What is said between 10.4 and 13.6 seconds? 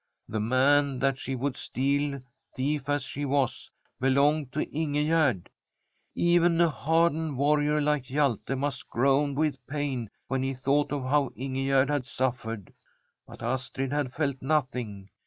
he thought of how Ingegerd had suffered. But